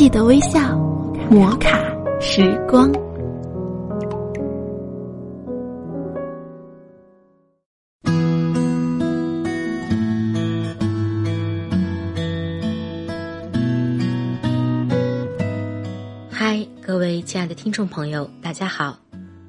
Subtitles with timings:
[0.00, 0.78] 记得微笑，
[1.30, 1.78] 摩卡
[2.22, 2.90] 时光。
[16.30, 18.98] 嗨，各位亲爱的听众朋友，大家好，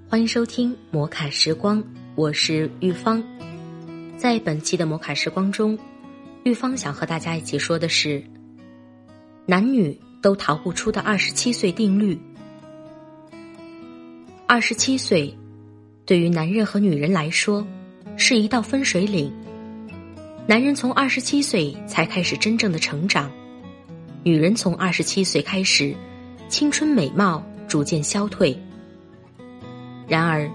[0.09, 1.81] 欢迎收听摩卡时光，
[2.15, 3.23] 我是玉芳。
[4.17, 5.79] 在本期的摩卡时光中，
[6.43, 8.21] 玉芳想和大家一起说的是。
[9.47, 12.19] 男女都逃不出的二十七岁定律。
[14.47, 15.35] 二十七岁，
[16.05, 17.65] 对于男人和女人来说，
[18.17, 19.31] 是一道分水岭。
[20.45, 23.31] 男人从二十七岁才开始真正的成长，
[24.23, 25.95] 女人从二十七岁开始，
[26.49, 28.57] 青春美貌逐渐消退。
[30.07, 30.49] 然而，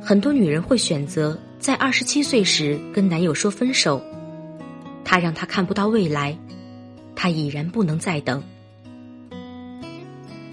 [0.00, 4.02] 很多女人会选择在二十七岁时跟男友说分手，
[5.04, 6.36] 他让她看不到未来。
[7.14, 8.42] 她已然不能再等。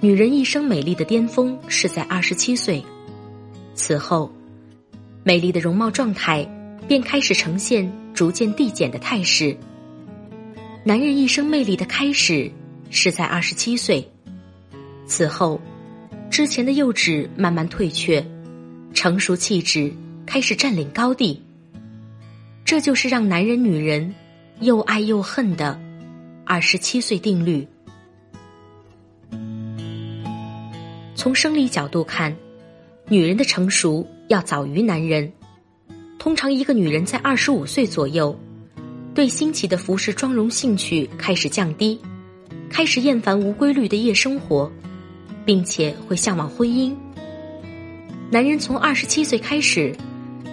[0.05, 2.85] 女人一生美丽的巅峰是在二十七岁，
[3.73, 4.31] 此后，
[5.23, 6.47] 美丽的容貌状态
[6.87, 9.57] 便开始呈现逐渐递减的态势。
[10.83, 12.51] 男人一生魅力的开始
[12.91, 14.07] 是在二十七岁，
[15.07, 15.59] 此后，
[16.29, 18.23] 之前的幼稚慢慢退却，
[18.93, 19.91] 成熟气质
[20.23, 21.41] 开始占领高地。
[22.63, 24.13] 这就是让男人女人
[24.59, 25.81] 又爱又恨的。
[26.45, 27.67] 二十七岁定律。
[31.25, 32.37] 从生理角度看，
[33.07, 35.33] 女人的成熟要早于男人。
[36.19, 38.39] 通常，一个女人在二十五岁左右，
[39.15, 41.99] 对新奇的服饰、妆容兴趣开始降低，
[42.69, 44.71] 开始厌烦无规律的夜生活，
[45.43, 46.93] 并且会向往婚姻。
[48.29, 49.95] 男人从二十七岁开始，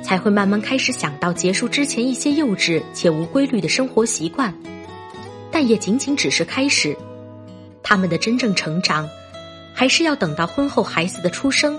[0.03, 4.51] 才会慢慢开始想到结束之前一些幼稚且无规律的生活习惯。
[5.51, 6.97] 但也仅仅只是开始，
[7.83, 9.07] 他们的真正成长，
[9.83, 11.77] 还是要等到婚后孩子的出生，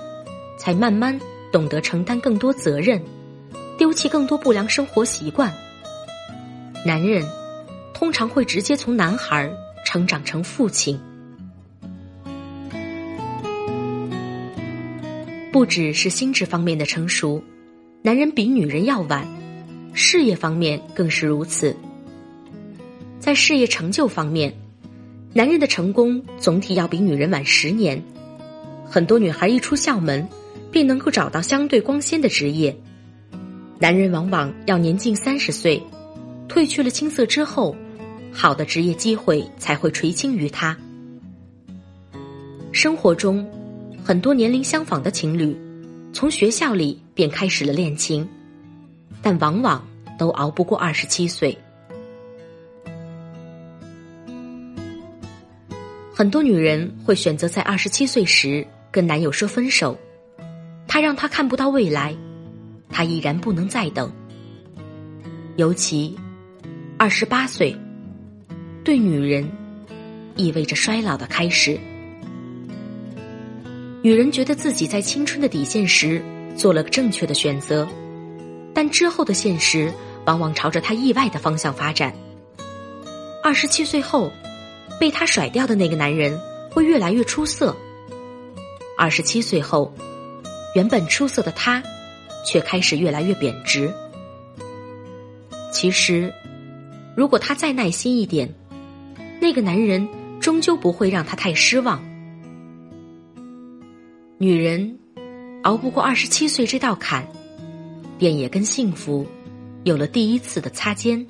[0.57, 1.17] 才慢慢
[1.53, 3.01] 懂得承担更多责任，
[3.77, 5.53] 丢弃更多不良生活习惯。
[6.85, 7.25] 男人
[7.93, 9.49] 通常会直接从男孩
[9.85, 10.99] 成长成父亲，
[15.49, 17.41] 不只是心智方面的成熟，
[18.01, 19.25] 男人比女人要晚，
[19.93, 21.73] 事业方面更是如此。
[23.21, 24.53] 在事业成就方面，
[25.35, 27.99] 男人的成功总体要比女人晚十年。
[28.85, 30.27] 很多女孩一出校门，
[30.71, 32.75] 便能够找到相对光鲜的职业。
[33.79, 35.81] 男人往往要年近三十岁，
[36.47, 37.75] 褪去了青涩之后，
[38.31, 40.77] 好的职业机会才会垂青于他。
[42.71, 43.43] 生活中，
[44.03, 45.57] 很多年龄相仿的情侣，
[46.13, 48.27] 从学校里便开始了恋情，
[49.23, 49.83] 但往往
[50.19, 51.57] 都熬不过二十七岁。
[56.15, 59.97] 很多女人会选择在二十七岁时跟男友说分手，
[60.87, 62.15] 他让她看不到未来，
[62.87, 64.11] 她依然不能再等。
[65.55, 66.15] 尤其
[66.99, 67.75] 二十八岁，
[68.83, 69.49] 对女人
[70.35, 71.79] 意味着衰老的开始。
[74.03, 76.23] 女人觉得自己在青春的底线时
[76.55, 77.87] 做了正确的选择，
[78.71, 79.91] 但之后的现实
[80.25, 82.13] 往往朝着她意外的方向发展。
[83.43, 84.31] 二十七岁后。
[84.99, 86.39] 被他甩掉的那个男人
[86.71, 87.75] 会越来越出色。
[88.97, 89.93] 二十七岁后，
[90.75, 91.81] 原本出色的他，
[92.45, 93.91] 却开始越来越贬值。
[95.71, 96.31] 其实，
[97.15, 98.53] 如果他再耐心一点，
[99.41, 100.07] 那个男人
[100.39, 102.01] 终究不会让他太失望。
[104.37, 104.99] 女人
[105.63, 107.27] 熬不过二十七岁这道坎，
[108.17, 109.25] 便也跟幸福
[109.83, 111.25] 有了第一次的擦肩。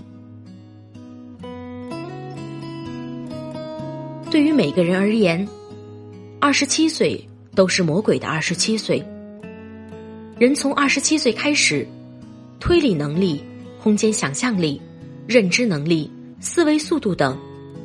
[4.33, 5.47] 对于每个人而言，
[6.39, 7.23] 二十七岁
[7.53, 8.99] 都是魔鬼的二十七岁。
[10.39, 11.87] 人从二十七岁开始，
[12.59, 13.43] 推理能力、
[13.79, 14.81] 空间想象力、
[15.27, 17.39] 认知能力、思维速度等，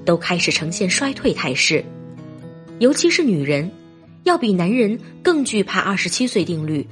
[0.06, 1.84] 都开始呈现衰退态势。
[2.78, 3.71] 尤其是女人，
[4.22, 6.89] 要比男人更惧怕二十七岁定律。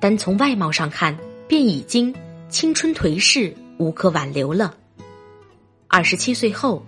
[0.00, 1.18] 单从外貌上看，
[1.48, 2.14] 便已经
[2.48, 4.72] 青春颓势，无可挽留了。
[5.88, 6.86] 二十七岁后。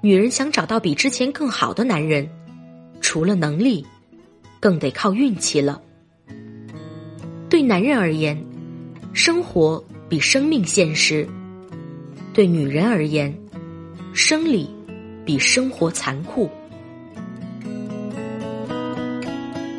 [0.00, 2.28] 女人想找到比之前更好的男人，
[3.00, 3.84] 除了能力，
[4.60, 5.82] 更得靠运气了。
[7.50, 8.40] 对男人而言，
[9.12, 11.26] 生活比生命现实；
[12.32, 13.36] 对女人而言，
[14.12, 14.70] 生理
[15.24, 16.48] 比生活残酷。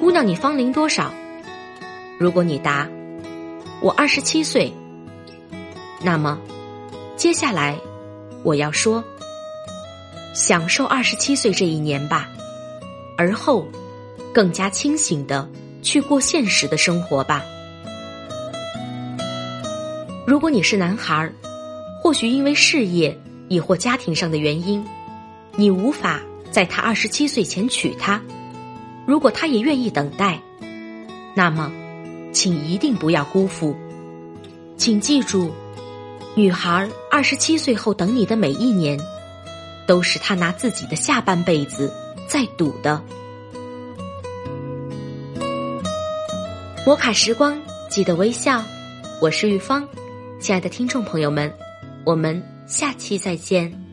[0.02, 1.14] 姑娘，你芳龄多少？
[2.20, 2.90] 如果你答
[3.82, 4.74] 我二十七岁，
[6.04, 6.38] 那么
[7.16, 7.80] 接下来
[8.44, 9.02] 我要说。
[10.40, 12.30] 享受二十七岁这一年吧，
[13.18, 13.68] 而后
[14.34, 15.46] 更加清醒的
[15.82, 17.44] 去过现实的生活吧。
[20.26, 21.34] 如果你是男孩儿，
[22.02, 23.20] 或许因为事业
[23.50, 24.82] 亦或家庭上的原因，
[25.58, 28.22] 你无法在他二十七岁前娶她。
[29.06, 30.40] 如果他也愿意等待，
[31.36, 31.70] 那么，
[32.32, 33.76] 请一定不要辜负。
[34.78, 35.52] 请记住，
[36.34, 38.98] 女孩二十七岁后等你的每一年，
[39.90, 41.92] 都是他拿自己的下半辈子
[42.28, 43.04] 在赌的。
[46.86, 47.60] 摩卡时光，
[47.90, 48.64] 记得微笑。
[49.20, 49.90] 我是玉芳，
[50.40, 51.52] 亲爱的听众朋友们，
[52.06, 53.89] 我们下期再见。